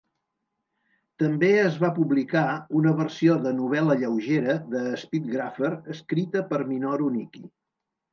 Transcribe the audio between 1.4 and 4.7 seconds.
es va publicar una versió de novel·la lleugera